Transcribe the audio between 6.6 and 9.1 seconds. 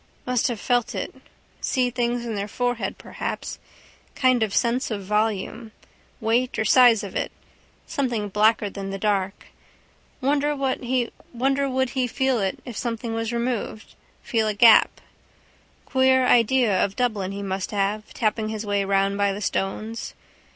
size of it, something blacker than the